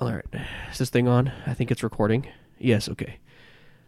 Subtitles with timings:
[0.00, 0.24] All right.
[0.72, 1.30] Is this thing on?
[1.46, 2.26] I think it's recording.
[2.58, 3.18] Yes, okay.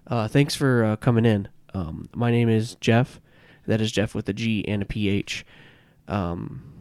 [0.07, 1.49] Uh, thanks for uh, coming in.
[1.75, 3.21] Um, my name is Jeff.
[3.67, 5.45] That is Jeff with a G and a PH.
[6.07, 6.73] Um,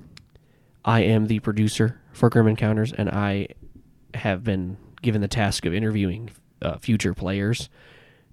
[0.83, 3.47] I am the producer for Grim Encounters, and I
[4.13, 6.29] have been given the task of interviewing
[6.61, 7.69] uh, future players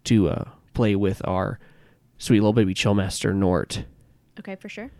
[0.04, 1.58] to uh, play with our
[2.18, 3.84] sweet little baby chillmaster, Nort.
[4.38, 4.90] Okay, for sure.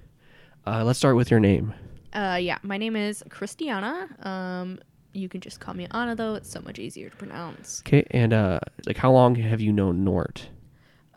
[0.67, 1.75] Uh, let's start with your name.
[2.15, 4.09] Uh, yeah, my name is Christiana.
[4.23, 4.79] Um,
[5.13, 7.83] you can just call me Anna though; it's so much easier to pronounce.
[7.87, 10.49] Okay, and uh, like how long have you known Nort?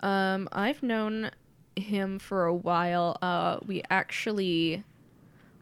[0.02, 1.32] Um, I've known
[1.76, 3.18] him for a while.
[3.22, 4.84] Uh, we actually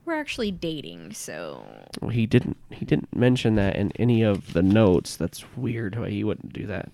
[0.06, 1.66] we're actually dating, so
[2.02, 2.58] Well, he didn't.
[2.72, 5.16] He didn't mention that in any of the notes.
[5.16, 5.98] That's weird.
[5.98, 6.92] Why he wouldn't do that.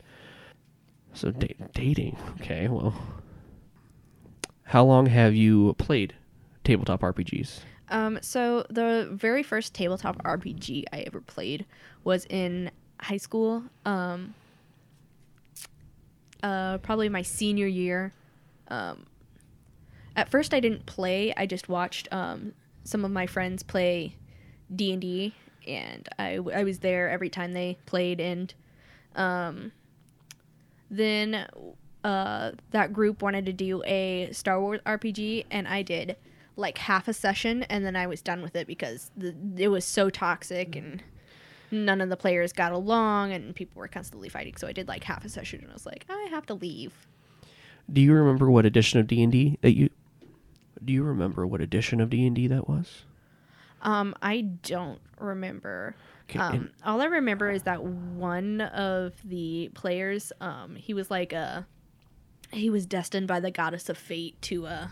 [1.13, 2.17] So da- dating.
[2.39, 2.67] Okay.
[2.67, 2.93] Well,
[4.63, 6.13] how long have you played
[6.63, 7.61] tabletop RPGs?
[7.89, 11.65] Um, so the very first tabletop RPG I ever played
[12.03, 13.63] was in high school.
[13.85, 14.35] Um,
[16.43, 18.13] uh, probably my senior year.
[18.67, 19.05] Um,
[20.15, 21.33] at first, I didn't play.
[21.35, 24.15] I just watched um, some of my friends play
[24.73, 25.33] D and D,
[25.67, 28.19] and I I was there every time they played.
[28.19, 28.53] And
[29.15, 29.71] um,
[30.89, 31.47] then
[32.03, 36.15] uh, that group wanted to do a Star Wars RPG, and I did
[36.59, 39.85] like half a session, and then I was done with it because the, it was
[39.85, 41.01] so toxic and
[41.71, 44.55] none of the players got along, and people were constantly fighting.
[44.57, 47.07] So I did like half a session, and I was like, I have to leave.
[47.91, 49.89] Do you remember what edition of D and D that you?
[50.83, 53.03] Do you remember what edition of D and D that was?
[53.81, 55.95] Um, I don't remember.
[56.29, 61.33] Okay, Um, all I remember is that one of the players, um, he was like
[61.33, 61.65] a,
[62.51, 64.87] he was destined by the goddess of fate to uh,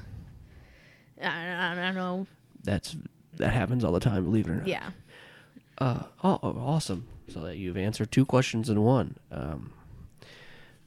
[1.21, 2.27] I, I don't know,
[2.63, 2.95] That's
[3.37, 4.23] that happens all the time.
[4.25, 4.67] Believe it or not.
[4.67, 4.89] yeah.
[5.77, 7.07] Uh, oh, oh, awesome!
[7.27, 9.17] So that you've answered two questions in one.
[9.31, 9.73] Um,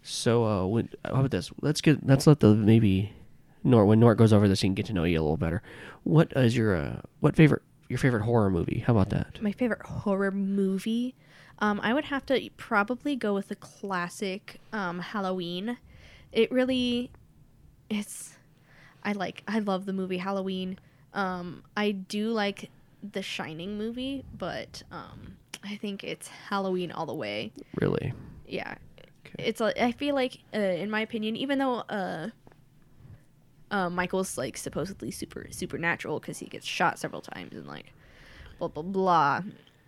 [0.03, 1.51] so uh, when, how about this?
[1.61, 3.13] Let's get let's let the maybe
[3.65, 5.63] Nort when Nort goes over this, he can get to know you a little better.
[6.05, 8.83] What is your uh, what favorite your favorite horror movie?
[8.87, 9.41] How about that?
[9.43, 11.15] My favorite horror movie,
[11.59, 15.77] um, I would have to probably go with the classic um, Halloween.
[16.33, 17.11] It really,
[17.89, 18.35] it's,
[19.03, 20.79] I like, I love the movie Halloween.
[21.15, 22.71] Um, I do like
[23.03, 27.53] the Shining movie, but um, I think it's Halloween all the way.
[27.81, 28.13] Really?
[28.47, 28.75] Yeah,
[29.27, 29.45] Okay.
[29.49, 29.61] it's.
[29.61, 32.29] I feel like, uh, in my opinion, even though uh,
[33.71, 37.93] uh, Michael's like supposedly super supernatural because he gets shot several times and like
[38.59, 39.43] blah blah blah.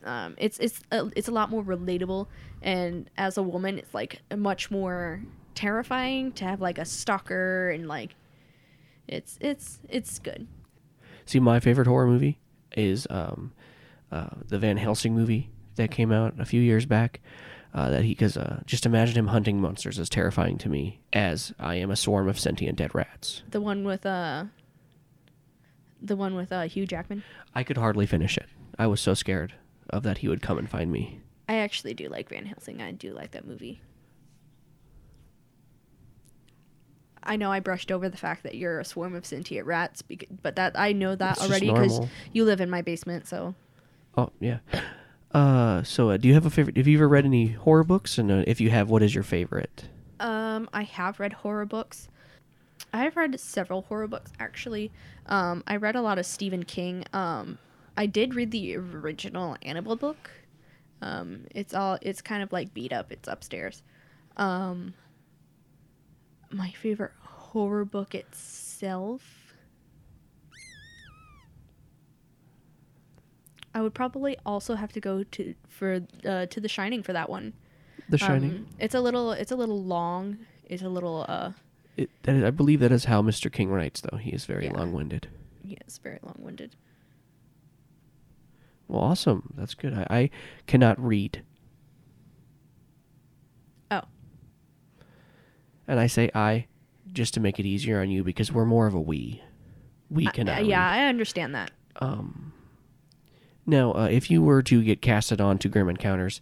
[0.04, 2.26] Um, it's it's a, it's a lot more relatable,
[2.60, 5.22] and as a woman, it's like much more
[5.54, 8.14] terrifying to have like a stalker and like
[9.12, 10.46] it's it's it's good.
[11.26, 12.40] See, my favorite horror movie
[12.76, 13.52] is um,
[14.10, 17.20] uh, the Van Helsing movie that came out a few years back.
[17.74, 21.54] Uh, that he, because uh, just imagine him hunting monsters as terrifying to me as
[21.58, 23.44] I am a swarm of sentient dead rats.
[23.50, 24.44] The one with uh
[26.02, 27.22] the one with uh Hugh Jackman.
[27.54, 28.46] I could hardly finish it.
[28.78, 29.54] I was so scared
[29.88, 31.20] of that he would come and find me.
[31.48, 32.82] I actually do like Van Helsing.
[32.82, 33.80] I do like that movie.
[37.24, 40.02] I know I brushed over the fact that you're a swarm of sentient rats,
[40.42, 42.00] but that I know that It's already because
[42.32, 43.26] you live in my basement.
[43.26, 43.54] So
[44.16, 44.58] Oh yeah.
[45.32, 46.76] Uh, so uh, do you have a favorite?
[46.76, 48.18] Have you ever read any horror books?
[48.18, 49.84] And uh, if you have, what is your favorite?
[50.20, 52.08] Um, I have read horror books.
[52.92, 54.90] I've read several horror books actually.
[55.26, 57.04] Um, I read a lot of Stephen King.
[57.12, 57.58] Um,
[57.96, 60.30] I did read the original Annabelle book.
[61.00, 63.10] Um, it's all it's kind of like beat up.
[63.10, 63.82] It's upstairs.
[64.36, 64.94] Um,
[66.52, 69.54] my favorite horror book itself.
[73.74, 77.30] I would probably also have to go to for uh, to The Shining for that
[77.30, 77.54] one.
[78.08, 78.50] The Shining.
[78.50, 80.38] Um, it's a little it's a little long.
[80.66, 81.52] It's a little uh
[81.96, 83.50] It, that is, I believe that is how Mr.
[83.50, 84.18] King writes, though.
[84.18, 84.72] He is very Yeah.
[84.72, 85.28] long-winded.
[85.64, 86.76] yeah, it's very long winded.
[88.88, 89.54] Well, awesome.
[89.56, 89.94] That's good.
[89.94, 90.30] I, I
[90.66, 91.42] cannot read,
[93.90, 94.02] Oh.
[95.86, 96.66] And I say I
[97.12, 99.42] just to make it easier on you because we're more of a we.
[100.10, 100.58] We cannot.
[100.58, 100.88] uh, yeah.
[100.88, 101.70] I understand that.
[101.96, 102.52] Um.
[103.64, 106.40] Now, uh, if you were to get casted on to Grim Encounters,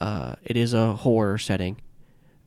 [0.00, 1.80] uh, it is a horror setting.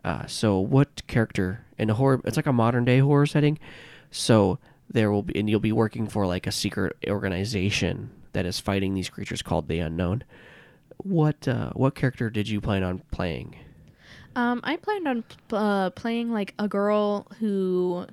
[0.04, 2.22] Uh, so, what character in a horror?
[2.24, 3.58] It's like a modern day horror setting.
[4.12, 4.60] So
[4.90, 8.94] there will be, and you'll be working for like a secret organization that is fighting
[8.94, 10.24] these creatures called the Unknown.
[10.98, 13.56] What uh, what character did you plan on playing?
[14.36, 18.06] Um, I planned on uh, playing like a girl who,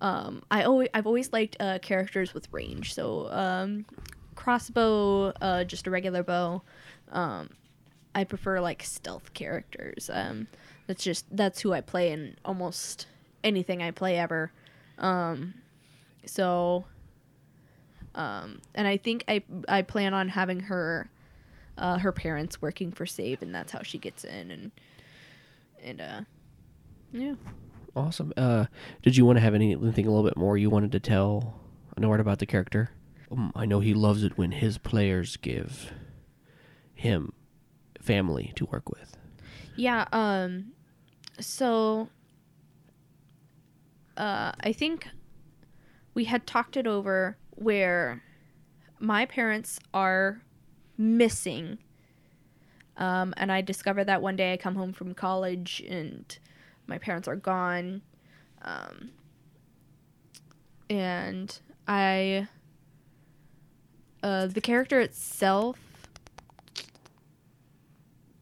[0.00, 2.94] um, I always I've always liked uh, characters with range.
[2.94, 3.86] So um,
[4.34, 6.62] crossbow, uh, just a regular bow.
[7.12, 7.50] Um,
[8.14, 10.10] I prefer like stealth characters.
[10.12, 10.48] Um,
[10.86, 13.06] that's just that's who I play in almost
[13.44, 14.50] anything I play ever.
[14.98, 15.54] Um,
[16.26, 16.84] so,
[18.14, 21.08] um, and I think I I plan on having her,
[21.76, 24.72] uh, her parents working for SAVE, and that's how she gets in, and
[25.82, 26.20] and uh,
[27.12, 27.34] yeah.
[27.96, 28.32] Awesome.
[28.36, 28.66] Uh,
[29.02, 31.60] did you want to have anything a little bit more you wanted to tell
[31.96, 32.90] Nort about the character?
[33.30, 35.92] Um, I know he loves it when his players give
[36.94, 37.32] him
[38.00, 39.16] family to work with.
[39.76, 40.06] Yeah.
[40.12, 40.72] Um.
[41.40, 42.08] So.
[44.16, 45.08] Uh, I think
[46.14, 48.22] we had talked it over where
[48.98, 50.42] my parents are
[50.96, 51.78] missing.
[52.98, 56.36] Um, and I discovered that one day I come home from college and
[56.86, 58.02] my parents are gone.
[58.62, 59.10] Um,
[60.90, 62.48] and I.
[64.22, 65.78] Uh, the character itself.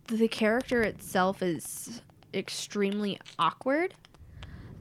[0.09, 2.01] The character itself is
[2.33, 3.93] extremely awkward.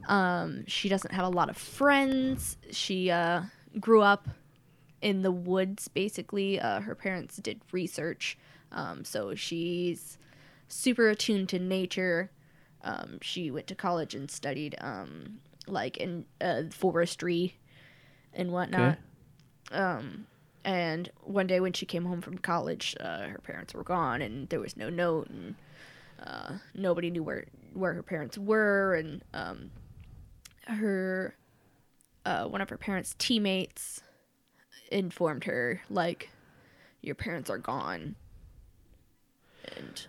[0.08, 2.56] Um, she doesn't have a lot of friends.
[2.70, 3.42] She uh,
[3.80, 4.28] grew up
[5.02, 6.60] in the woods, basically.
[6.60, 8.38] Uh, her parents did research,
[8.72, 10.18] um, so she's
[10.68, 12.30] super attuned to nature.
[12.82, 17.56] Um, she went to college and studied um, like in uh, forestry
[18.32, 18.98] and whatnot.
[19.72, 20.26] Um,
[20.64, 24.48] and one day when she came home from college, uh, her parents were gone, and
[24.48, 25.54] there was no note, and
[26.24, 29.70] uh, nobody knew where where her parents were, and um,
[30.66, 31.36] her
[32.24, 34.02] uh, one of her parents' teammates
[34.90, 36.30] informed her like
[37.02, 38.16] your parents are gone
[39.76, 40.06] and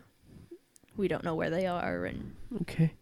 [0.96, 2.94] we don't know where they are and Okay.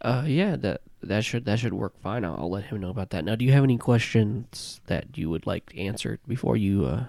[0.00, 2.24] Uh, yeah, that that should that should work fine.
[2.24, 3.24] I'll, I'll let him know about that.
[3.24, 6.84] Now, do you have any questions that you would like answered before you?
[6.84, 7.04] uh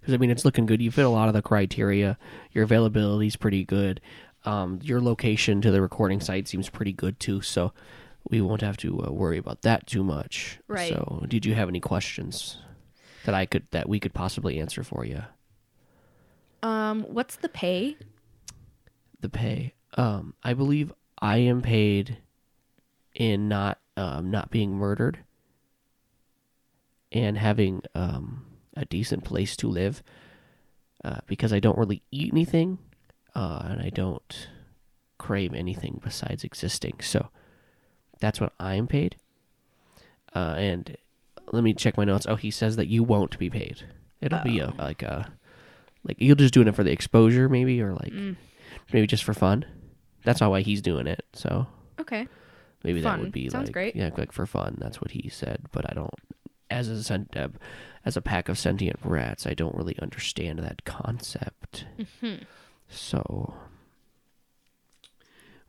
[0.00, 0.82] Because I mean, it's looking good.
[0.82, 2.18] You fit a lot of the criteria.
[2.52, 4.00] Your availability is pretty good.
[4.44, 7.40] Um, your location to the recording site seems pretty good too.
[7.40, 7.72] So
[8.28, 10.58] we won't have to uh, worry about that too much.
[10.66, 10.88] Right.
[10.92, 12.58] So, did you have any questions
[13.24, 15.22] that I could that we could possibly answer for you?
[16.62, 17.96] Um what's the pay
[19.22, 19.72] the pay.
[19.96, 22.18] Um, I believe I am paid
[23.14, 25.20] in not um, not being murdered
[27.10, 28.44] and having um,
[28.76, 30.02] a decent place to live
[31.04, 32.78] uh, because I don't really eat anything
[33.34, 34.48] uh, and I don't
[35.18, 37.00] crave anything besides existing.
[37.00, 37.28] So
[38.18, 39.16] that's what I'm paid.
[40.34, 40.96] Uh, and
[41.52, 42.26] let me check my notes.
[42.26, 43.82] Oh, he says that you won't be paid.
[44.22, 45.32] It'll be a like a
[46.04, 48.36] like you'll just doing it for the exposure maybe or like Mm.
[48.92, 49.64] maybe just for fun.
[50.24, 51.24] That's not why he's doing it.
[51.32, 51.66] So
[52.00, 52.26] okay
[52.84, 53.96] maybe that would be Sounds like great.
[53.96, 54.76] yeah, like for fun.
[54.80, 55.66] That's what he said.
[55.70, 56.10] But I don't,
[56.68, 57.48] as a sent, uh,
[58.04, 61.84] as a pack of sentient rats, I don't really understand that concept.
[61.98, 62.40] Mhm.
[62.88, 63.54] So,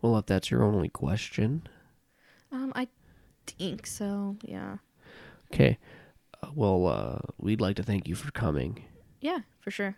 [0.01, 1.67] well, if that's your only question,
[2.51, 2.87] um i
[3.47, 4.77] think so yeah
[5.53, 5.77] okay.
[6.41, 8.83] Uh, well, uh, we'd like to thank you for coming,
[9.21, 9.95] yeah for sure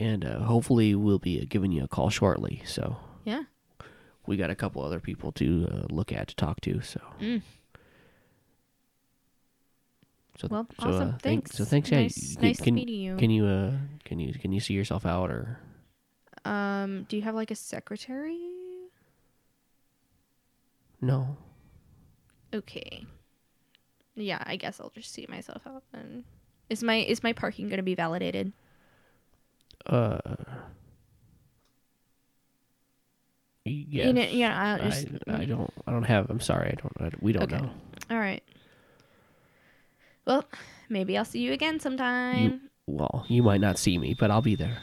[0.00, 2.62] and uh, hopefully we'll be uh, giving you a call shortly.
[2.66, 3.42] So yeah
[4.26, 6.80] we got a couple other people to uh, look at to talk to.
[6.82, 7.00] So.
[7.20, 7.42] Mm.
[10.38, 11.90] So, well so, awesome uh, thank- thanks so thanks.
[11.90, 13.72] Yeah, nice, you- nice can, meeting you Can you uh
[14.04, 15.58] can you can you see yourself out or
[16.46, 18.38] um do you have like a secretary
[21.02, 21.36] no?
[22.54, 23.04] okay
[24.16, 26.24] yeah i guess i'll just see myself out then
[26.70, 28.52] is my is my parking going to be validated
[29.86, 30.18] Uh.
[33.64, 34.06] Yes.
[34.06, 34.82] You know- yeah, I'll
[35.36, 36.28] I, I don't I don't have.
[36.30, 36.70] I'm sorry.
[36.76, 37.12] I don't.
[37.14, 37.58] I, we don't Okay.
[37.62, 37.70] know.
[38.10, 38.42] all right
[40.26, 40.44] well
[40.90, 44.42] maybe i'll see you again sometime You, well, you might not see me, but I'll
[44.42, 44.76] be there.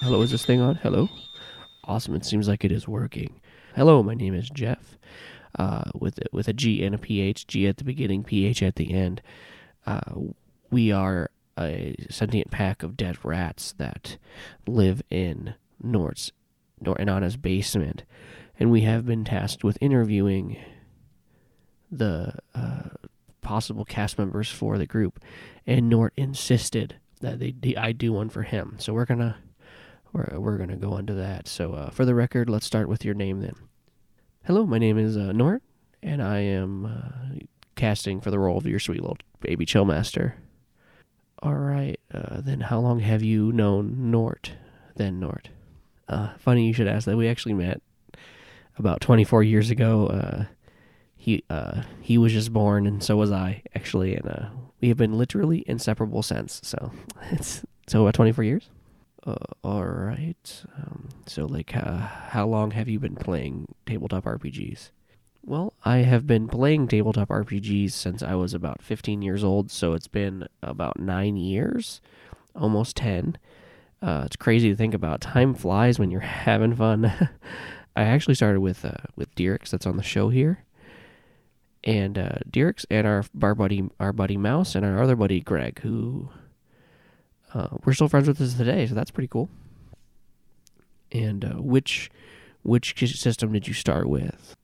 [0.00, 0.76] Hello, is this thing on?
[0.76, 1.08] Hello?
[1.84, 2.14] Awesome.
[2.14, 3.40] It seems like it is working.
[3.74, 4.98] Hello, my name is Jeff.
[5.58, 8.92] Uh, with with a G and a PH, G at the beginning, PH at the
[8.92, 9.20] end.
[9.86, 10.00] Uh,
[10.70, 14.16] we are a sentient pack of dead rats that
[14.66, 16.32] live in Nort's
[16.80, 18.04] Nor Inanna's basement,
[18.58, 20.56] and we have been tasked with interviewing
[21.90, 22.88] the uh,
[23.42, 25.20] possible cast members for the group,
[25.66, 28.76] and Nort insisted that they I do one for him.
[28.78, 29.36] So we're gonna
[30.12, 31.48] we're we're gonna go into that.
[31.48, 33.54] So uh, for the record, let's start with your name then.
[34.44, 35.62] Hello, my name is uh, Nort,
[36.02, 37.38] and I am uh,
[37.76, 40.32] casting for the role of your sweet little baby Chillmaster.
[41.40, 44.50] All right, uh, then how long have you known Nort?
[44.96, 45.46] Then Nort.
[46.08, 47.16] Uh, funny you should ask that.
[47.16, 47.82] We actually met
[48.76, 50.08] about 24 years ago.
[50.08, 50.44] Uh,
[51.14, 54.46] he uh, he was just born, and so was I actually, and uh,
[54.80, 56.60] we have been literally inseparable since.
[56.64, 56.90] So
[57.30, 58.70] it's so about 24 years.
[59.24, 60.64] Uh, all right.
[60.76, 64.90] Um, so like, uh, how long have you been playing tabletop RPGs?
[65.44, 69.92] Well, I have been playing tabletop RPGs since I was about 15 years old, so
[69.92, 72.00] it's been about nine years,
[72.54, 73.38] almost 10.
[74.00, 75.20] Uh, it's crazy to think about.
[75.20, 77.06] Time flies when you're having fun.
[77.96, 80.64] I actually started with uh, with Dirks, that's on the show here,
[81.84, 85.80] and uh, Dirks and our our buddy our buddy Mouse and our other buddy Greg,
[85.80, 86.30] who
[87.54, 88.86] uh, we're still friends with us today.
[88.86, 89.48] So that's pretty cool.
[91.10, 92.10] And uh, which
[92.62, 94.56] which system did you start with?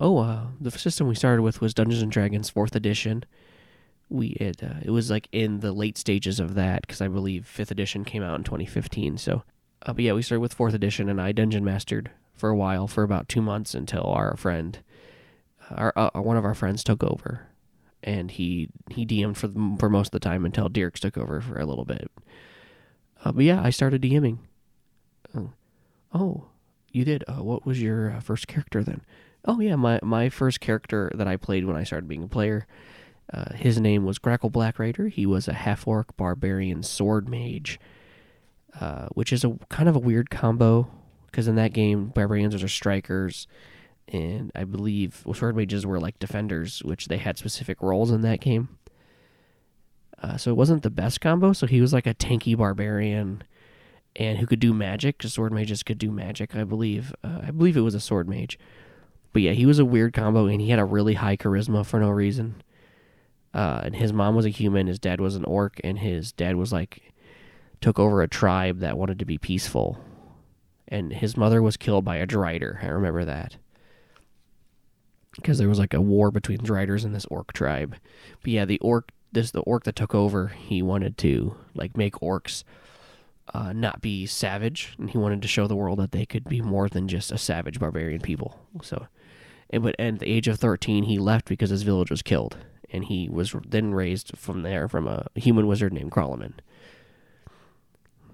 [0.00, 3.24] Oh, uh, the system we started with was Dungeons and Dragons Fourth Edition.
[4.08, 7.46] We it uh, it was like in the late stages of that because I believe
[7.46, 9.18] Fifth Edition came out in 2015.
[9.18, 9.42] So,
[9.82, 12.88] uh, but yeah, we started with Fourth Edition, and I dungeon mastered for a while,
[12.88, 14.78] for about two months, until our friend,
[15.70, 17.46] our uh, one of our friends, took over,
[18.02, 21.58] and he he DM'd for for most of the time until Dirks took over for
[21.58, 22.10] a little bit.
[23.24, 24.38] Uh, but yeah, I started DMing.
[25.34, 25.52] Oh,
[26.12, 26.44] oh
[26.90, 27.24] you did.
[27.28, 29.02] Uh, what was your uh, first character then?
[29.44, 32.66] Oh yeah, my my first character that I played when I started being a player,
[33.32, 35.08] uh, his name was Grackle Black Raider.
[35.08, 37.78] He was a half orc barbarian sword mage,
[38.78, 40.90] uh, which is a kind of a weird combo
[41.26, 43.46] because in that game barbarians are strikers,
[44.12, 48.40] and I believe sword mages were like defenders, which they had specific roles in that
[48.40, 48.76] game.
[50.22, 51.52] Uh, so it wasn't the best combo.
[51.52, 53.42] So he was like a tanky barbarian,
[54.16, 55.18] and who could do magic.
[55.18, 57.14] Because sword mages could do magic, I believe.
[57.24, 58.58] Uh, I believe it was a sword mage
[59.32, 62.00] but yeah, he was a weird combo, and he had a really high charisma for
[62.00, 62.62] no reason.
[63.54, 66.56] Uh, and his mom was a human, his dad was an orc, and his dad
[66.56, 67.12] was like
[67.80, 69.98] took over a tribe that wanted to be peaceful.
[70.88, 72.82] And his mother was killed by a Drider.
[72.82, 73.56] I remember that.
[75.36, 77.96] Because there was like a war between Driders and this orc tribe.
[78.42, 82.14] But yeah, the orc this the orc that took over, he wanted to like make
[82.14, 82.64] orcs
[83.54, 86.60] uh, not be savage, and he wanted to show the world that they could be
[86.60, 88.60] more than just a savage barbarian people.
[88.82, 89.06] So
[89.68, 92.56] it but at the age of 13, he left because his village was killed,
[92.90, 96.54] and he was then raised from there from a human wizard named Kralaman.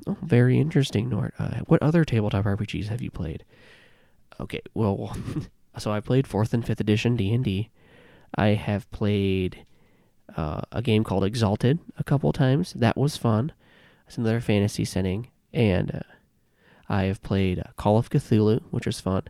[0.07, 1.35] Oh, very interesting, Nort.
[1.39, 3.45] Uh, what other tabletop RPGs have you played?
[4.39, 5.17] Okay, well,
[5.79, 7.71] so I played fourth and fifth edition D and D.
[8.35, 9.67] I have played
[10.37, 12.73] uh, a game called Exalted a couple times.
[12.75, 13.53] That was fun.
[14.07, 16.01] It's another fantasy setting, and uh,
[16.89, 19.23] I have played Call of Cthulhu, which was fun.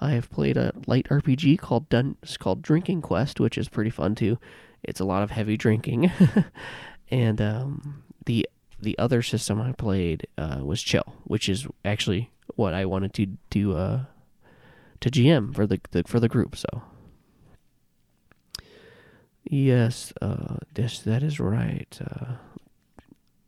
[0.00, 4.14] I have played a light RPG called Dun- called Drinking Quest, which is pretty fun
[4.14, 4.38] too.
[4.82, 6.10] It's a lot of heavy drinking,
[7.10, 8.48] and um, the
[8.80, 13.26] the other system I played uh, was Chill, which is actually what I wanted to
[13.50, 14.04] do uh,
[15.00, 16.56] to GM for the, the, for the group.
[16.56, 16.82] So
[19.44, 21.98] yes, uh, this that is right.
[22.00, 22.34] Uh,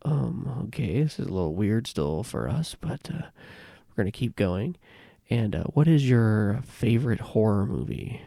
[0.04, 3.26] um, okay, this is a little weird still for us, but uh,
[3.88, 4.76] we're gonna keep going.
[5.28, 8.22] And uh, what is your favorite horror movie?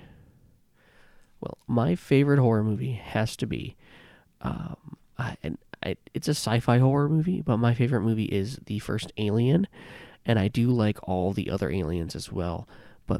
[1.39, 3.77] Well, my favorite horror movie has to be,
[4.41, 8.79] um, I, and I, it's a sci-fi horror movie, but my favorite movie is the
[8.79, 9.67] first Alien,
[10.25, 12.67] and I do like all the other aliens as well.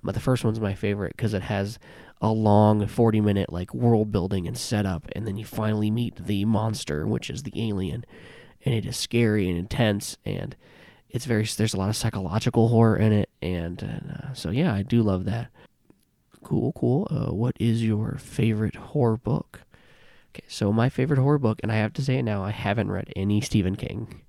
[0.04, 1.80] But the first one's my favorite because it has
[2.22, 6.46] a long 40 minute like world building and setup, and then you finally meet the
[6.46, 8.06] monster, which is the alien,
[8.64, 10.56] and it is scary and intense and
[11.10, 14.84] it's very there's a lot of psychological horror in it, and uh, so yeah, I
[14.84, 15.50] do love that.
[16.44, 17.08] Cool, cool.
[17.10, 19.62] Uh, what is your favorite horror book?
[20.32, 22.92] Okay, so my favorite horror book, and I have to say it now, I haven't
[22.92, 24.22] read any Stephen King.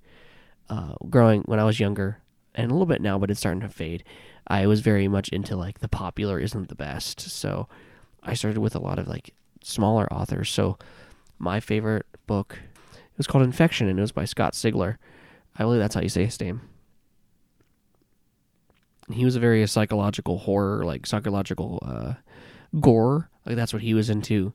[0.69, 2.19] Uh, growing when I was younger,
[2.55, 4.05] and a little bit now, but it's starting to fade.
[4.51, 7.69] I was very much into like the popular isn't the best, so
[8.23, 10.51] I started with a lot of like smaller authors.
[10.51, 10.79] So
[11.39, 12.59] my favorite book
[12.93, 14.97] it was called Infection, and it was by Scott Sigler.
[15.57, 16.61] I believe that's how you say his name
[19.13, 22.15] he was a very psychological horror, like psychological uh,
[22.81, 23.31] gore.
[23.47, 24.53] Like that's what he was into.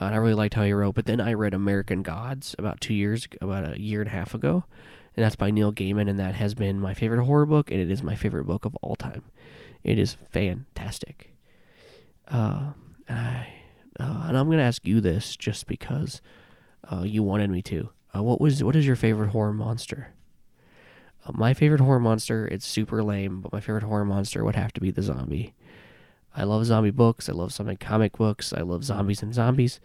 [0.00, 0.94] Uh, and I really liked how he wrote.
[0.94, 4.34] But then I read American Gods about two years, about a year and a half
[4.34, 4.64] ago,
[5.16, 7.90] and that's by Neil Gaiman, and that has been my favorite horror book, and it
[7.90, 9.22] is my favorite book of all time.
[9.82, 11.34] It is fantastic.
[12.28, 12.72] Uh,
[13.08, 13.46] I
[13.98, 16.22] uh, and I'm gonna ask you this just because
[16.90, 17.90] uh, you wanted me to.
[18.14, 20.14] Uh, what was what is your favorite horror monster?
[21.26, 22.46] Uh, my favorite horror monster.
[22.46, 25.54] It's super lame, but my favorite horror monster would have to be the zombie.
[26.34, 27.28] I love zombie books.
[27.28, 28.52] I love zombie comic books.
[28.52, 29.80] I love zombies and zombies.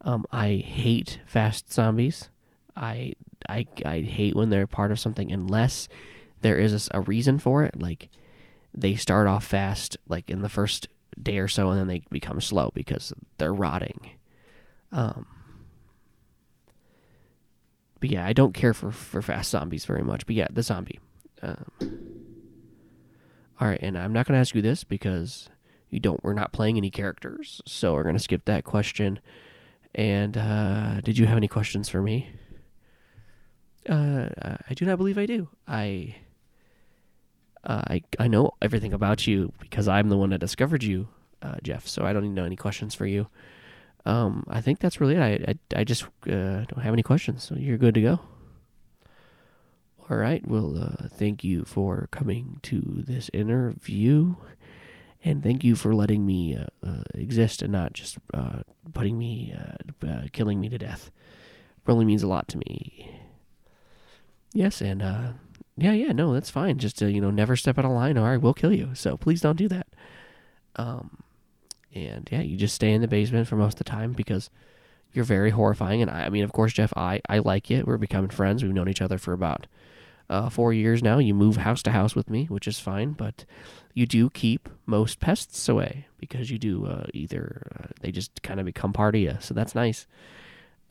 [0.00, 2.28] Um, I hate fast zombies.
[2.76, 3.14] I
[3.48, 5.88] I I hate when they're part of something unless
[6.40, 7.80] there is a, a reason for it.
[7.80, 8.08] Like
[8.72, 10.88] they start off fast, like in the first
[11.20, 14.10] day or so, and then they become slow because they're rotting.
[14.92, 15.26] Um,
[18.00, 20.26] but yeah, I don't care for for fast zombies very much.
[20.26, 21.00] But yeah, the zombie.
[21.42, 21.64] Um,
[23.60, 25.48] all right, and I'm not going to ask you this because
[25.90, 26.22] you don't.
[26.22, 29.20] We're not playing any characters, so we're going to skip that question.
[29.94, 32.30] And uh, did you have any questions for me?
[33.88, 34.28] Uh,
[34.68, 35.48] I do not believe I do.
[35.68, 36.16] I,
[37.64, 41.08] uh, I, I know everything about you because I'm the one that discovered you,
[41.42, 41.86] uh, Jeff.
[41.86, 43.28] So I don't need to know any questions for you.
[44.06, 45.20] Um, I think that's really it.
[45.20, 48.20] I, I, I just uh, don't have any questions, so you're good to go.
[50.10, 50.46] All right.
[50.46, 54.34] Well, uh, thank you for coming to this interview,
[55.24, 58.18] and thank you for letting me uh, exist and not just
[58.92, 59.54] putting me,
[60.32, 61.10] killing me to death.
[61.86, 63.23] Really means a lot to me.
[64.54, 65.32] Yes, and uh,
[65.76, 66.78] yeah, yeah, no, that's fine.
[66.78, 68.94] Just to, you know, never step out of line, or I will kill you.
[68.94, 69.88] So please don't do that.
[70.76, 71.18] Um,
[71.94, 74.50] and yeah, you just stay in the basement for most of the time because
[75.12, 76.02] you're very horrifying.
[76.02, 77.84] And I, I mean, of course, Jeff, I I like you.
[77.86, 78.62] We're becoming friends.
[78.62, 79.66] We've known each other for about
[80.30, 81.18] uh, four years now.
[81.18, 83.44] You move house to house with me, which is fine, but
[83.92, 88.60] you do keep most pests away because you do uh, either uh, they just kind
[88.60, 90.06] of become part of you, so that's nice.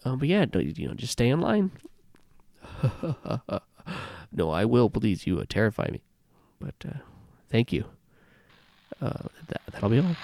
[0.05, 1.71] Um, but yeah, you know, just stay in line.
[4.31, 4.89] no, I will.
[4.89, 6.01] Please, you uh, terrify me.
[6.59, 6.93] But uh,
[7.49, 7.85] thank you.
[9.01, 10.15] Uh, that, that'll be all.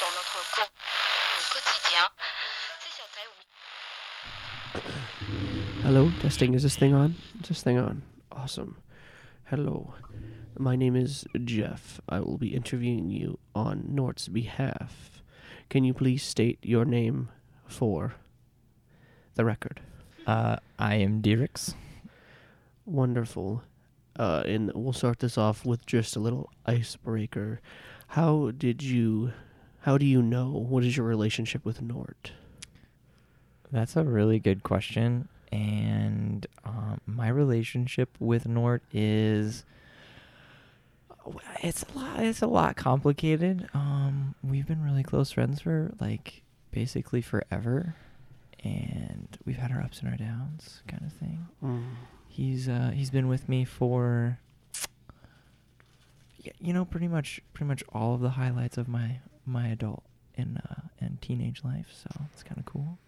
[0.00, 0.66] dans notre co- au
[1.52, 2.06] quotidien.
[2.80, 3.44] C'est sur Terre, oui.
[5.84, 6.54] Hello, testing.
[6.54, 7.14] Is this thing on?
[7.42, 8.02] Is this thing on?
[8.30, 8.76] Awesome.
[9.44, 9.94] Hello.
[10.58, 12.00] My name is Jeff.
[12.08, 15.22] I will be interviewing you on Nort's behalf.
[15.70, 17.28] Can you please state your name
[17.66, 18.14] for
[19.34, 19.80] the record?
[20.26, 21.74] Uh, I am Dirix.
[22.86, 23.62] Wonderful.
[24.18, 27.60] Uh, and we'll start this off with just a little icebreaker.
[28.08, 29.32] How did you,
[29.80, 30.50] how do you know?
[30.50, 32.32] What is your relationship with Nort?
[33.70, 35.28] That's a really good question.
[35.50, 39.64] And um, my relationship with Nort is
[41.62, 42.20] it's a lot.
[42.20, 43.68] It's a lot complicated.
[43.74, 47.94] Um, we've been really close friends for like basically forever,
[48.64, 51.46] and we've had our ups and our downs, kind of thing.
[51.62, 51.84] Mm.
[52.28, 54.38] He's uh, he's been with me for
[56.44, 60.02] y- you know pretty much pretty much all of the highlights of my my adult
[60.36, 61.88] and uh, and teenage life.
[61.92, 62.98] So it's kind of cool.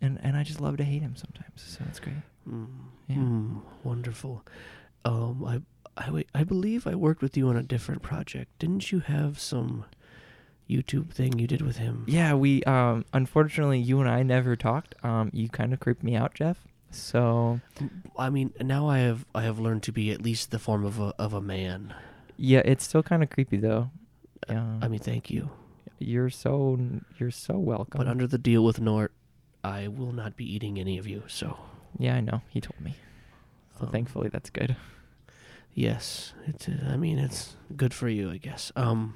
[0.00, 1.62] And and I just love to hate him sometimes.
[1.62, 2.16] So it's great.
[2.48, 2.66] Mm.
[3.08, 3.16] Yeah.
[3.16, 4.44] Mm, wonderful.
[5.04, 5.60] Um, I,
[6.06, 8.50] I, wait, I believe I worked with you on a different project.
[8.58, 9.84] Didn't you have some
[10.68, 12.04] YouTube thing you did with him?
[12.06, 14.94] Yeah, we um unfortunately you and I never talked.
[15.04, 16.58] Um, you kind of creeped me out, Jeff.
[16.90, 17.60] So
[18.18, 20.98] I mean, now I have I have learned to be at least the form of
[21.00, 21.94] a of a man.
[22.36, 23.90] yeah, it's still kind of creepy though.
[24.48, 24.78] Yeah.
[24.80, 25.50] I mean, thank you.
[25.98, 26.78] you're so
[27.18, 27.98] you're so welcome.
[27.98, 29.12] But under the deal with Nort,
[29.64, 31.22] I will not be eating any of you.
[31.28, 31.58] So
[31.98, 32.40] yeah, I know.
[32.48, 32.94] He told me.
[33.78, 34.76] So Um, thankfully that's good.
[35.74, 36.68] yes, it's.
[36.68, 38.72] Uh, I mean, it's good for you, I guess.
[38.76, 39.14] Um,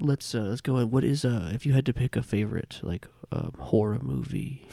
[0.00, 0.76] let's uh, let's go.
[0.76, 0.90] on.
[0.90, 4.66] What is uh, if you had to pick a favorite like um, horror movie?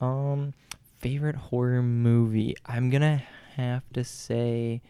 [0.00, 0.54] Um,
[0.98, 2.56] favorite horror movie.
[2.66, 3.22] I'm gonna
[3.56, 4.82] have to say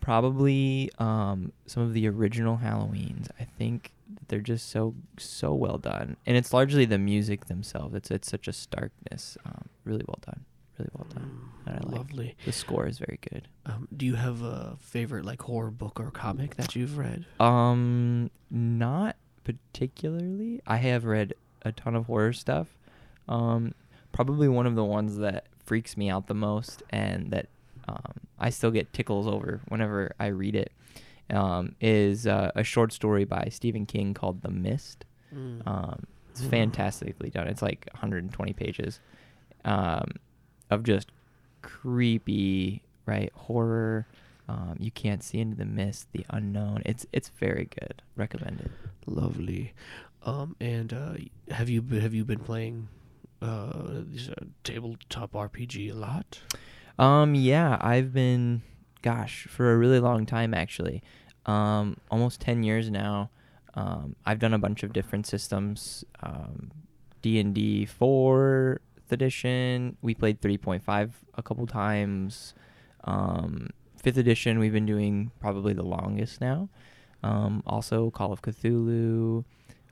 [0.00, 3.28] probably um some of the original Halloweens.
[3.40, 3.92] I think
[4.28, 7.94] they're just so so well done, and it's largely the music themselves.
[7.94, 9.36] It's it's such a starkness.
[9.44, 10.44] Um, really well done.
[10.78, 11.40] Really well done.
[11.64, 11.86] That I like.
[11.86, 12.36] Mm, Lovely.
[12.44, 13.48] The score is very good.
[13.64, 17.24] Um, do you have a favorite like horror book or comic that you've read?
[17.40, 20.60] Um, not particularly.
[20.66, 22.68] I have read a ton of horror stuff.
[23.28, 23.74] Um,
[24.12, 27.48] probably one of the ones that freaks me out the most, and that
[27.88, 30.72] um, I still get tickles over whenever I read it,
[31.30, 35.04] um, is uh, a short story by Stephen King called The Mist.
[35.34, 35.66] Mm.
[35.66, 37.48] Um, it's fantastically done.
[37.48, 39.00] It's like 120 pages
[39.64, 40.12] um,
[40.70, 41.10] of just
[41.62, 44.06] creepy, right horror.
[44.48, 46.82] Um, you can't see into the mist, the unknown.
[46.84, 48.02] It's it's very good.
[48.16, 48.70] Recommended.
[49.06, 49.74] Lovely.
[50.24, 51.14] Um, and uh,
[51.50, 52.88] have you have you been playing
[53.42, 54.02] uh, uh
[54.62, 56.40] tabletop RPG a lot?
[56.98, 58.62] Um, yeah, I've been
[59.02, 61.02] gosh, for a really long time actually,
[61.46, 63.30] um, almost ten years now.
[63.74, 66.04] Um, I've done a bunch of different systems.
[66.22, 66.70] Um,
[67.20, 68.80] D and D fourth
[69.12, 69.96] edition.
[70.02, 72.54] We played three point five a couple times.
[73.04, 76.68] Um, fifth edition we've been doing probably the longest now.
[77.22, 79.44] Um, also Call of Cthulhu,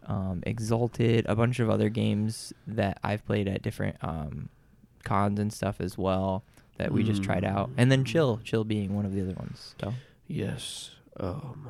[0.07, 4.49] um, Exalted, a bunch of other games that I've played at different um,
[5.05, 6.45] cons and stuff as well
[6.77, 9.77] that we just tried out, and then Chill, Chill being one of the other ones.
[9.81, 9.95] So
[10.27, 10.91] Yes.
[11.21, 11.69] Um,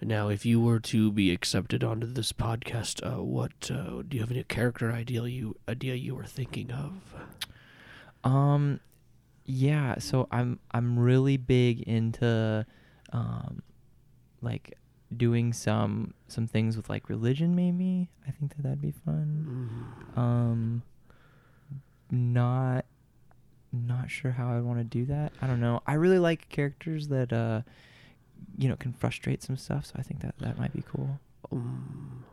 [0.00, 4.20] now, if you were to be accepted onto this podcast, uh, what uh, do you
[4.20, 6.92] have any character idea you idea you were thinking of?
[8.22, 8.80] Um,
[9.44, 9.98] yeah.
[9.98, 12.64] So I'm I'm really big into,
[13.12, 13.62] um,
[14.40, 14.78] like
[15.16, 17.56] doing some some things with like religion.
[17.56, 19.84] Maybe I think that that'd be fun.
[20.16, 20.82] Um,
[22.10, 22.84] not
[23.72, 25.32] not sure how I'd want to do that.
[25.42, 25.82] I don't know.
[25.86, 27.62] I really like characters that uh,
[28.56, 29.86] you know, can frustrate some stuff.
[29.86, 31.20] So I think that that might be cool.
[31.52, 32.24] Um,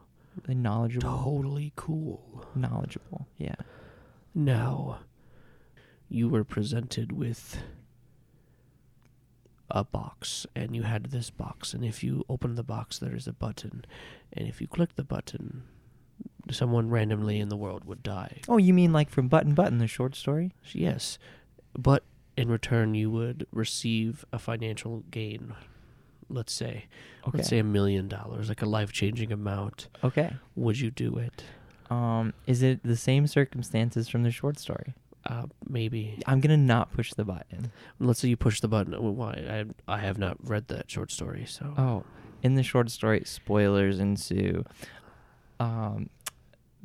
[0.44, 1.10] Really knowledgeable.
[1.24, 2.46] totally cool.
[2.56, 3.28] Knowledgeable.
[3.38, 3.56] Yeah.
[4.34, 5.00] Now,
[6.10, 7.58] you were presented with
[9.72, 13.28] a box, and you had this box, and if you open the box, there is
[13.28, 13.84] a button,
[14.34, 15.64] and if you click the button,
[16.52, 18.42] someone randomly in the world would die.
[18.48, 20.52] Oh, you mean like from Button Button, the short story?
[20.72, 21.18] Yes,
[21.78, 22.04] but
[22.38, 25.56] in return, you would receive a financial gain.
[26.30, 26.86] Let's say,
[27.28, 27.38] Okay.
[27.38, 29.88] let's say a million dollars, like a life-changing amount.
[30.04, 30.34] Okay.
[30.56, 31.44] Would you do it?
[31.90, 34.94] Um, is it the same circumstances from the short story?
[35.28, 36.20] Uh, maybe.
[36.28, 37.72] I'm gonna not push the button.
[38.00, 38.94] Let's say you push the button.
[38.94, 39.66] Well, Why?
[39.88, 41.74] I I have not read that short story, so.
[41.78, 42.04] Oh,
[42.44, 44.66] in the short story, spoilers ensue.
[45.60, 46.10] Um,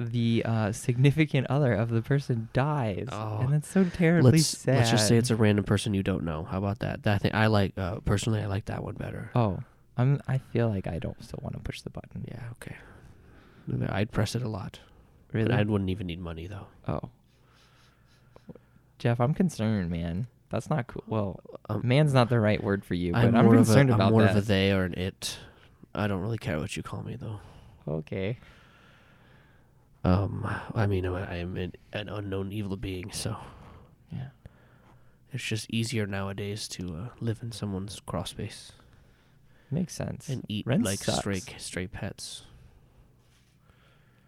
[0.01, 3.39] the uh, significant other of the person dies, Oh.
[3.41, 4.77] and that's so terribly let's sad.
[4.79, 6.45] let's just say it's a random person you don't know.
[6.45, 7.03] How about that?
[7.05, 7.77] That thing I like.
[7.77, 9.31] Uh, personally, I like that one better.
[9.35, 9.59] Oh,
[9.97, 10.21] I'm.
[10.27, 12.25] I feel like I don't still want to push the button.
[12.29, 12.43] Yeah.
[12.53, 12.77] Okay.
[13.89, 14.81] I'd press it a lot.
[15.33, 15.53] Really?
[15.53, 16.67] I wouldn't even need money though.
[16.89, 17.11] oh,
[18.99, 20.27] Jeff, I'm concerned, man.
[20.51, 21.05] That's not cool.
[21.07, 23.93] Well, Um, man's not the right word for you, but I'm, more of a, concerned
[23.93, 24.33] I'm more that.
[24.37, 25.39] of a they or an it.
[25.95, 27.41] I don't really care what you call me though.
[27.87, 28.39] okay.
[30.05, 33.37] Um, I mean, I am an, an unknown evil being, so
[34.11, 34.29] Yeah.
[35.33, 38.73] it's just easier nowadays to uh, live in someone's crawl space
[39.71, 40.29] Makes sense.
[40.31, 41.19] and eat Rent like sucks.
[41.19, 42.45] stray stray pets.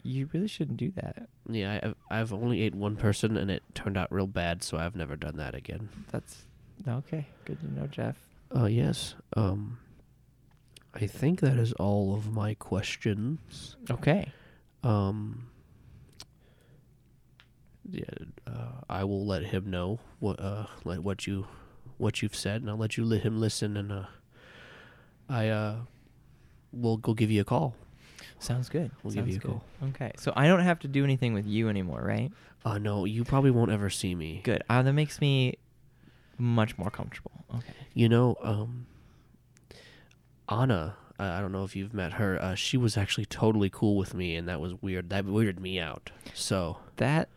[0.04, 1.28] You really shouldn't do that.
[1.48, 4.96] Yeah, I've, I've only ate one person and it turned out real bad, so I've
[4.96, 5.88] never done that again.
[6.10, 6.42] That's
[6.86, 7.26] okay.
[7.44, 8.16] Good to know, Jeff.
[8.54, 9.14] Uh, yes.
[9.36, 9.78] Um,
[10.92, 13.76] I think that is all of my questions.
[13.90, 14.32] Okay.
[14.82, 15.46] Um,
[17.90, 18.04] yeah,
[18.46, 21.46] uh, I will let him know what uh like what you
[21.98, 24.04] what you've said, and I'll let you let him listen, and uh,
[25.28, 25.76] I uh
[26.72, 27.74] will go give you a call.
[28.38, 28.90] Sounds good.
[29.02, 29.50] We'll give you a good.
[29.50, 29.64] call.
[29.90, 30.12] Okay.
[30.16, 32.30] So I don't have to do anything with you anymore, right?
[32.64, 34.40] Uh, no, you probably won't ever see me.
[34.44, 34.62] Good.
[34.68, 35.58] Uh, that makes me
[36.38, 37.32] much more comfortable.
[37.54, 37.74] Okay.
[37.94, 38.86] You know, um,
[40.48, 40.96] Anna.
[41.18, 42.40] I I don't know if you've met her.
[42.40, 45.10] Uh, she was actually totally cool with me, and that was weird.
[45.10, 46.10] That weirded me out.
[46.34, 47.28] So That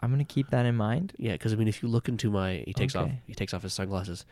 [0.00, 1.12] I'm gonna keep that in mind.
[1.16, 3.62] yeah, because I mean, if you look into my, he takes off, he takes off
[3.62, 4.24] his sunglasses.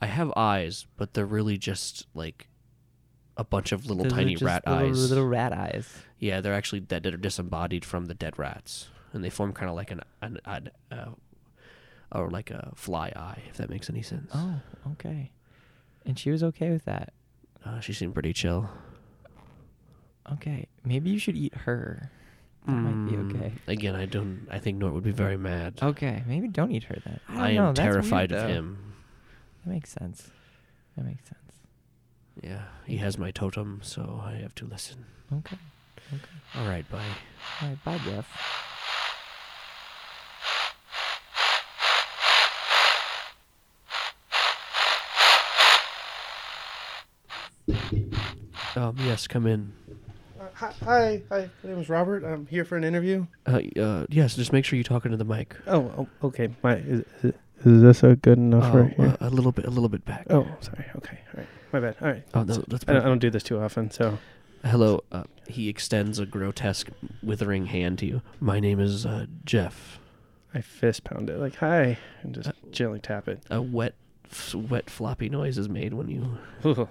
[0.00, 2.48] I have eyes, but they're really just like
[3.36, 5.10] a bunch of little Those are tiny just rat little, eyes.
[5.10, 5.88] Little rat eyes.
[6.18, 7.04] Yeah, they're actually dead.
[7.04, 10.70] They're disembodied from the dead rats, and they form kind of like an, an, an
[10.90, 11.10] uh,
[12.12, 14.30] or like a fly eye, if that makes any sense.
[14.34, 14.60] Oh,
[14.92, 15.30] okay.
[16.04, 17.12] And she was okay with that.
[17.64, 18.68] Uh, she seemed pretty chill.
[20.32, 20.66] Okay.
[20.84, 22.10] Maybe you should eat her.
[22.66, 23.52] That might be Mm, okay.
[23.66, 24.46] Again, I don't.
[24.50, 25.78] I think Nort would be very mad.
[25.82, 26.22] Okay.
[26.26, 27.20] Maybe don't eat her then.
[27.28, 28.48] I, don't I am know, that's weird, terrified of though.
[28.48, 28.94] him.
[29.64, 30.30] That makes sense.
[30.96, 31.38] That makes sense.
[32.42, 35.04] Yeah, he has my totem, so I have to listen.
[35.32, 35.56] Okay.
[36.12, 36.22] Okay.
[36.60, 37.04] All right, bye.
[37.62, 37.84] All right.
[37.84, 38.28] Bye, Jeff.
[48.76, 49.72] Um, yes, come in.
[50.60, 51.50] Uh, hi, hi, hi.
[51.62, 52.24] My name is Robert.
[52.24, 53.26] I'm here for an interview.
[53.46, 55.56] Uh, uh, yes, just make sure you talk into the mic.
[55.66, 56.48] Oh, oh okay.
[56.62, 57.32] My is, is,
[57.64, 59.16] is this a good enough right here?
[59.20, 60.26] uh, a little bit, a little bit back.
[60.30, 60.86] oh, sorry.
[60.96, 61.18] Okay.
[61.34, 61.48] All right.
[61.72, 61.96] My bad.
[62.00, 62.22] All right.
[62.34, 64.18] Oh, no, that's I don't, I don't do this too often, so
[64.64, 65.02] Hello.
[65.12, 66.88] Uh, he extends a grotesque,
[67.22, 68.22] withering hand to you.
[68.40, 69.98] My name is uh, Jeff.
[70.54, 73.42] I fist pound it like hi and just Uh, gently tap it.
[73.50, 73.94] A wet,
[74.30, 76.38] f- wet, floppy noise is made when you.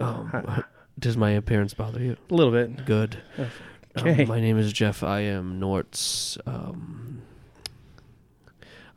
[0.00, 0.64] Um, Hi.
[0.98, 2.16] Does my appearance bother you?
[2.30, 2.84] a little bit.
[2.86, 3.18] Good.
[3.38, 3.48] Um,
[3.96, 4.24] Okay.
[4.24, 5.02] my name is Jeff.
[5.04, 6.36] I am Nort's.
[6.46, 7.22] Um,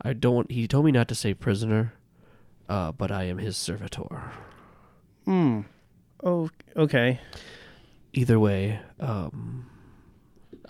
[0.02, 0.50] I don't.
[0.50, 1.92] He told me not to say prisoner,
[2.68, 4.32] uh, but I am his servitor.
[5.24, 5.60] Hmm.
[6.24, 7.20] Oh, okay.
[8.12, 9.70] Either way, um,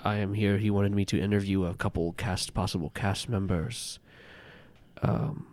[0.04, 0.58] I am here.
[0.58, 3.98] He wanted me to interview a couple cast possible cast members.
[5.00, 5.46] Um,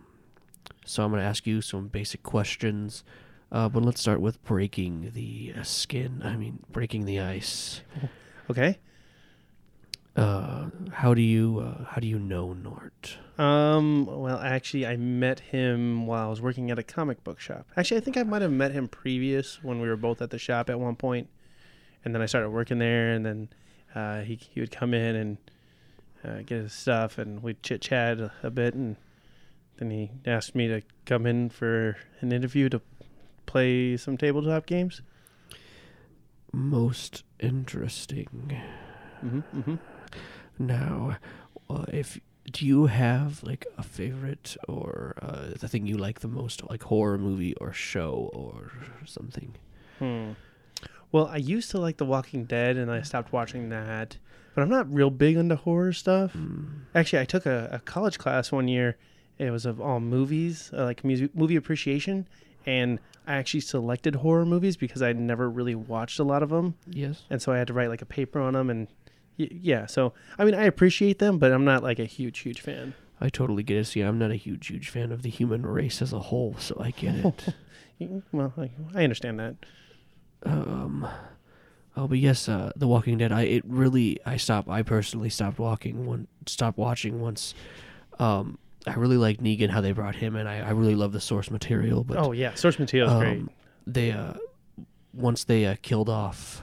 [0.84, 3.04] so I'm going to ask you some basic questions.
[3.50, 6.20] Uh, but let's start with breaking the uh, skin.
[6.24, 7.82] I mean, breaking the ice.
[8.48, 8.78] Okay.
[10.14, 13.16] Uh, how do you uh, how do you know Nort?
[13.38, 14.06] Um.
[14.06, 17.66] Well, actually, I met him while I was working at a comic book shop.
[17.76, 20.38] Actually, I think I might have met him previous when we were both at the
[20.38, 21.28] shop at one point,
[22.04, 23.48] and then I started working there, and then
[23.94, 25.38] uh, he he would come in and
[26.24, 28.96] uh, get his stuff, and we'd chit chat a, a bit, and
[29.78, 32.80] then he asked me to come in for an interview to
[33.46, 35.02] play some tabletop games.
[36.52, 38.60] Most interesting.
[39.24, 39.74] Mm-hmm, mm-hmm.
[40.58, 41.16] Now,
[41.68, 46.28] uh, if do you have like a favorite or uh, the thing you like the
[46.28, 48.72] most, like horror movie or show or
[49.04, 49.54] something?
[49.98, 50.32] Hmm.
[51.12, 54.18] Well, I used to like The Walking Dead, and I stopped watching that.
[54.54, 56.32] But I'm not real big into horror stuff.
[56.34, 56.80] Mm.
[56.94, 58.96] Actually, I took a, a college class one year.
[59.38, 62.26] It was of all movies, uh, like music, movie appreciation,
[62.66, 66.74] and I actually selected horror movies because I'd never really watched a lot of them,
[66.88, 67.22] Yes.
[67.30, 68.68] and so I had to write like a paper on them.
[68.70, 68.88] And
[69.38, 72.60] y- yeah, so I mean, I appreciate them, but I'm not like a huge, huge
[72.60, 72.94] fan.
[73.20, 73.84] I totally get it.
[73.86, 76.76] See, I'm not a huge, huge fan of the human race as a whole, so
[76.80, 77.54] I get it.
[78.30, 79.54] Well, I, I understand that.
[80.42, 81.08] um,
[81.96, 83.32] oh, but yes, uh, The Walking Dead.
[83.32, 84.68] I it really I stopped.
[84.68, 87.54] I personally stopped walking one, stopped watching once.
[88.18, 90.46] Um, I really like Negan how they brought him in.
[90.46, 93.38] I, I really love the source material, but oh yeah, source material is great.
[93.38, 93.50] um,
[93.86, 94.34] they uh
[95.12, 96.62] once they uh, killed off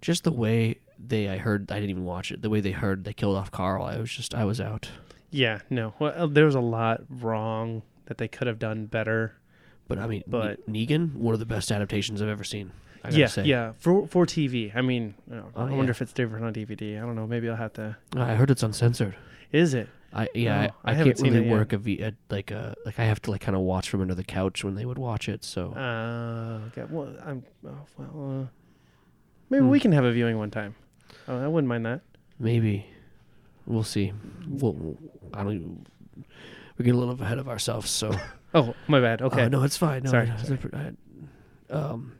[0.00, 3.04] just the way they I heard I didn't even watch it the way they heard
[3.04, 4.90] they killed off Carl I was just I was out
[5.30, 9.34] Yeah, no, well, uh, there was a lot wrong that they could have done better.
[9.86, 12.72] but I mean But- Ne- Negan one of the best adaptations I've ever seen
[13.04, 13.44] I yeah, say.
[13.44, 14.74] yeah, for for TV.
[14.74, 15.90] I mean, Oh, I wonder yeah.
[15.90, 16.98] if it's different on DVD.
[17.00, 17.28] I don't know.
[17.28, 17.96] Maybe I'll have to.
[18.16, 19.14] I heard it's uncensored
[19.52, 19.88] Is it?
[20.12, 22.74] I yeah Oh, I, I I, can't really it work a, v, a like a
[22.86, 24.98] like I have to like kind of watch from under the couch when they would
[24.98, 26.84] watch it so Uh, okay.
[26.90, 27.44] Well, I'm.
[27.66, 28.46] Oh, well, uh,
[29.50, 29.68] maybe Hmm.
[29.70, 30.74] we can have a viewing one time.
[31.28, 32.00] Oh, I wouldn't mind that.
[32.38, 32.86] maybe
[33.66, 34.12] we'll see
[34.48, 34.96] we'll,
[35.34, 35.84] I don't
[36.78, 38.14] we're getting a little ahead of ourselves so
[38.54, 39.20] Oh, my bad.
[39.20, 39.42] Okay.
[39.42, 40.04] Uh, no, it's fine.
[40.04, 40.58] No, Sorry, no, sorry.
[40.72, 42.12] I- um.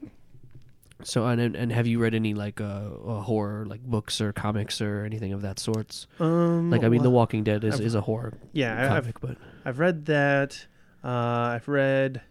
[1.05, 4.81] So and and- have you read any like uh, uh horror like books or comics
[4.81, 6.07] or anything of that sorts?
[6.19, 6.71] Um.
[6.71, 9.21] Like I mean, The Walking Dead is, I've- is a horror Yeah, I- I've comic,
[9.21, 10.67] but I've read that.
[11.05, 11.09] Uh,
[11.55, 12.23] I've read.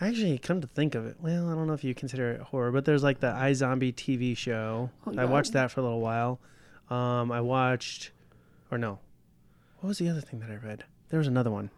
[0.00, 2.72] Actually, come to think of it, well, I don't know if you consider it horror,
[2.72, 4.90] but there's like the iZombie TV show.
[5.06, 6.40] Oh, I watched that for a little while.
[6.90, 8.10] Um, I watched,
[8.72, 8.98] or no,
[9.78, 10.84] what was the other thing that I read?
[11.10, 11.70] There was another one.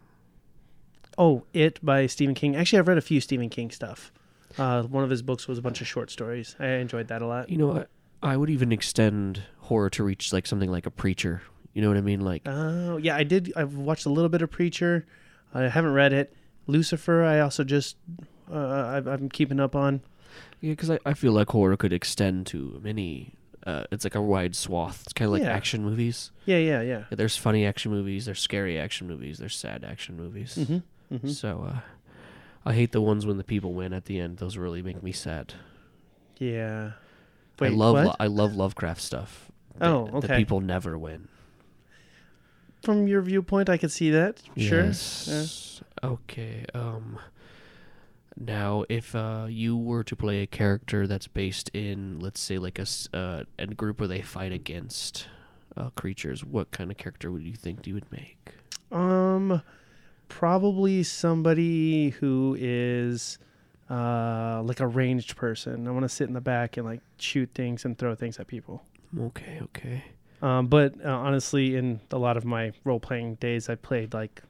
[1.19, 2.55] Oh, It by Stephen King.
[2.55, 4.11] Actually, I've read a few Stephen King stuff.
[4.57, 6.55] Uh, one of his books was a bunch of short stories.
[6.59, 7.49] I enjoyed that a lot.
[7.49, 7.89] you know what?
[8.23, 11.41] I would even extend horror to reach like something like a preacher.
[11.73, 12.21] You know what I mean?
[12.21, 13.51] Like Oh, yeah, I did.
[13.55, 15.05] I've watched a little bit of Preacher.
[15.53, 16.33] I haven't read it.
[16.67, 17.97] Lucifer, I also just
[18.51, 18.57] uh,
[18.95, 20.01] I've, I'm keeping up on.
[20.61, 23.33] yeah, because I, I feel like horror could extend to many.
[23.67, 25.01] Uh, it's like a wide swath.
[25.03, 25.51] It's kind of like Yeah.
[25.51, 26.31] action movies.
[26.45, 27.03] Yeah, yeah, yeah.
[27.09, 28.25] Yeah, there's funny action movies.
[28.25, 29.37] There's scary action movies.
[29.39, 30.55] There's sad action movies.
[30.57, 31.17] Mm-hmm.
[31.17, 31.79] hmm So uh,
[32.65, 34.37] I hate the ones when the people win at the end.
[34.37, 35.53] Those really make me sad.
[36.39, 36.91] Yeah.
[37.61, 37.95] I love?
[38.05, 39.51] Lo- I love Lovecraft stuff.
[39.77, 40.37] The- Oh, The okay.
[40.37, 41.27] people never win.
[42.81, 44.41] From your viewpoint, I could see that.
[44.57, 44.85] Sure.
[44.85, 45.81] Yes.
[46.03, 46.65] Okay.
[46.73, 47.19] Um.
[48.37, 52.77] Now, if uh, you were to play a character that's based in, let's say, like
[52.77, 55.27] a, uh, a group where they fight against
[55.77, 58.55] uh, creatures, what kind of character would you think you would make?
[58.91, 59.61] Um,
[60.27, 63.37] probably somebody who is
[63.89, 65.87] uh like a ranged person.
[65.87, 68.47] I want to sit in the back and like shoot things and throw things at
[68.47, 68.83] people.
[69.19, 69.59] Okay.
[69.63, 70.03] Okay.
[70.41, 74.41] Um, but uh, honestly, in a lot of my role playing days, I played like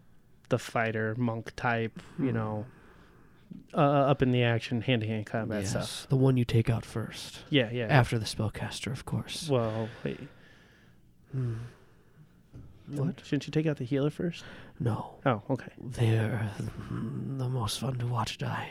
[0.49, 2.01] the fighter monk type.
[2.19, 2.33] You Hmm.
[2.35, 2.65] know,
[3.73, 3.77] uh,
[4.11, 6.07] up in the action, hand to hand combat yes, stuff.
[6.09, 7.87] the one you take out first, Yeah, yeah.
[7.87, 9.47] after the spellcaster, of course.
[9.49, 10.19] well, wait.
[11.31, 11.53] Hmm.
[12.87, 13.21] What?
[13.23, 14.43] Shouldn't you take out the healer first?
[14.79, 15.71] No, Oh, okay.
[15.79, 16.51] they're
[17.37, 18.69] the most fun to watch die.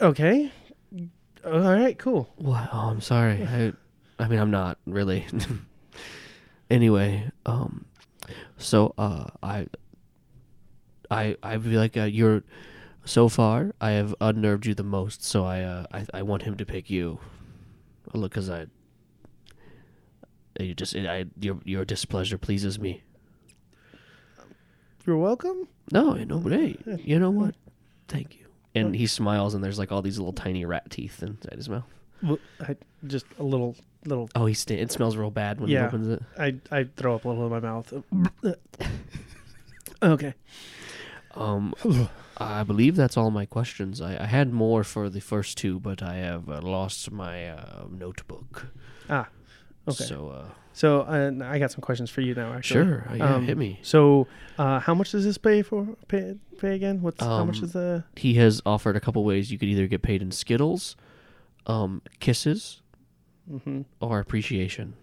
[0.00, 0.52] Okay.
[1.44, 1.98] All right.
[1.98, 2.28] Cool.
[2.36, 2.68] What?
[2.72, 3.42] Oh, I'm sorry.
[3.50, 3.72] I,
[4.18, 5.24] I mean, I'm not really.
[6.70, 7.86] anyway, um,
[8.58, 9.66] so uh, I,
[11.10, 12.42] I, I feel like uh, you're.
[13.04, 16.56] So far, I have unnerved you the most, so I, uh, I, I want him
[16.58, 17.18] to pick you.
[18.12, 18.66] Look, cause I.
[20.58, 23.02] You just, I, your, your displeasure pleases me.
[25.06, 25.68] You're welcome.
[25.92, 27.54] No, no, but hey, you know what?
[28.08, 28.46] Thank you.
[28.74, 31.84] And he smiles, and there's like all these little tiny rat teeth inside his mouth.
[32.22, 34.28] Well, I, just a little, little.
[34.34, 35.82] Oh, he sta- it smells real bad when Yeah.
[35.82, 36.22] he opens it.
[36.38, 37.92] I, I throw up a little in my mouth.
[40.02, 40.34] okay.
[41.34, 41.74] Um,
[42.36, 44.00] I believe that's all my questions.
[44.00, 47.84] I, I had more for the first two, but I have uh, lost my uh,
[47.90, 48.66] notebook.
[49.08, 49.28] Ah.
[49.88, 50.04] Okay.
[50.04, 52.52] So, uh, So uh, I got some questions for you now.
[52.52, 52.84] Actually.
[52.84, 53.78] sure, uh, yeah, Um, hit me.
[53.82, 54.26] So,
[54.58, 55.86] uh, how much does this pay for?
[56.08, 57.02] Pay, pay again?
[57.02, 58.04] What's how much Um, is the?
[58.16, 59.50] He has offered a couple ways.
[59.50, 60.96] You could either get paid in Skittles,
[61.66, 62.82] um, kisses,
[63.48, 64.94] hmm or appreciation.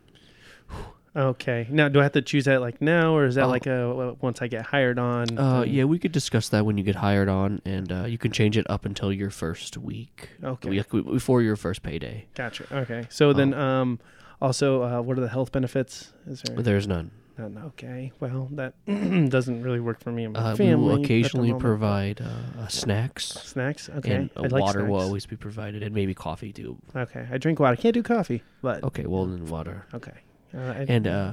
[1.17, 1.65] Okay.
[1.69, 3.48] Now, do I have to choose that like now, or is that Oh.
[3.48, 5.38] like a once I get hired on?
[5.39, 8.34] Uh, yeah, we could discuss that when you get hired on, and uh, you can
[8.34, 10.28] change it up until your first week.
[10.43, 10.78] Okay.
[10.91, 12.26] Before your first payday.
[12.36, 12.65] Gotcha.
[12.80, 13.06] Okay.
[13.10, 13.98] So then, um,
[14.41, 16.13] also, uh, what are the health benefits?
[16.28, 16.62] Is there?
[16.62, 17.12] There's none.
[17.38, 17.58] None.
[17.65, 18.13] Okay.
[18.21, 18.74] Well, that
[19.30, 20.76] doesn't really work for me and my Uh, we family.
[20.95, 23.89] will occasionally provide uh, uh, snacks, snacks.
[23.89, 24.13] Okay.
[24.15, 25.04] and uh, I like water will snacks.
[25.08, 26.78] always be provided, and maybe coffee too.
[26.95, 27.28] Okay.
[27.30, 27.74] I drink water.
[27.74, 29.86] I can't do coffee, but Okay, well then water.
[29.93, 30.13] okay.
[30.54, 31.32] Uh, I- And uh,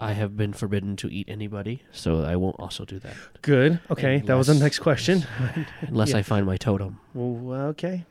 [0.00, 3.78] I have been forbidden to eat anybody, so I won't also do that good.
[3.90, 4.18] Okay.
[4.26, 5.24] That was the next question.
[5.82, 6.18] unless Yeah.
[6.18, 6.98] I find my totem.
[7.14, 8.04] well, okay.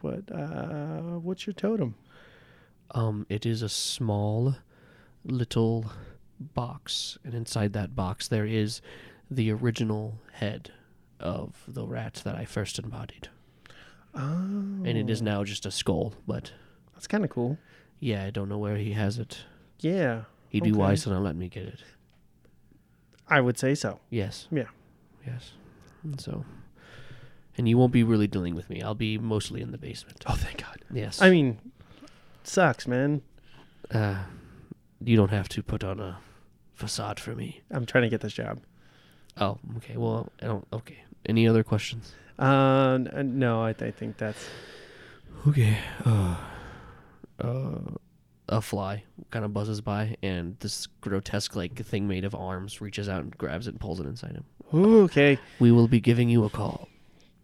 [0.00, 0.30] What?
[0.32, 1.94] Uh, what's your totem?
[2.90, 4.56] Um, it is a small,
[5.24, 5.90] little
[6.38, 8.80] box, and inside that box there is
[9.30, 10.70] the original head
[11.20, 13.28] of the rat that I first embodied,
[14.14, 16.14] Oh, and it is now just a skull.
[16.26, 16.52] But
[16.92, 17.58] that's kind of cool.
[18.00, 19.44] yeah, I don't know where he has it.
[19.80, 20.22] Yeah.
[20.50, 20.78] He'd be Okay.
[20.78, 21.80] wise to not let me get it.
[23.28, 23.98] I would say so.
[24.10, 24.46] Yes.
[24.52, 24.68] Yeah.
[25.26, 25.52] Yes.
[26.04, 26.44] And so,
[27.56, 28.82] and you won't be really dealing with me.
[28.82, 30.22] I'll be mostly in the basement.
[30.26, 30.84] Oh, thank God.
[30.92, 31.20] Yes.
[31.22, 31.58] I mean,
[32.46, 33.22] sucks, man.
[33.92, 34.24] uh,
[35.02, 36.18] you don't have to put on a
[36.74, 37.62] facade for me.
[37.70, 38.60] I'm trying to get this job.
[39.38, 39.96] Oh, okay.
[39.96, 40.66] Well, I don't.
[40.72, 40.98] Okay.
[41.26, 42.12] Any other questions?
[42.38, 44.46] Uh, n- no, I, I think that's
[45.46, 45.76] Okay.
[46.04, 46.36] Uh,
[47.40, 47.78] uh,
[48.48, 53.08] a fly kind of buzzes by, and this grotesque like thing made of arms reaches
[53.08, 54.44] out and grabs it and pulls it inside him.
[54.72, 55.38] Ooh, okay.
[55.60, 56.88] We will be giving you a call.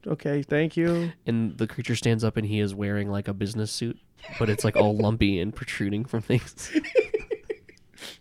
[0.07, 1.13] Okay, thank you.
[1.27, 3.99] And the creature stands up, and he is wearing like a business suit,
[4.39, 6.71] but it's like all lumpy and protruding from things.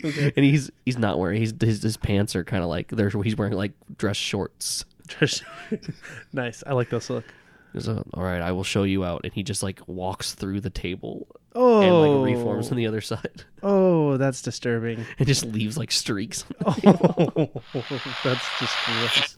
[0.04, 0.32] Okay.
[0.36, 3.38] And he's he's not wearing his his, his pants are kind of like there's he's
[3.38, 4.86] wearing like dress shorts.
[5.08, 5.44] Just-
[6.34, 6.63] nice.
[6.68, 7.26] I like this look.
[7.78, 10.70] So, all right, I will show you out, and he just like walks through the
[10.70, 13.02] table Oh, and like reforms on the other oh.
[13.02, 15.06] side, oh, that's disturbing.
[15.18, 16.46] and just leaves like streaks.
[16.65, 17.52] Oh,
[18.24, 19.36] that's just gross.